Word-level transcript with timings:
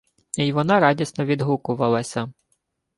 Й 0.37 0.51
вона 0.51 0.79
радісно 0.79 1.25
відгукувалася: 1.25 2.33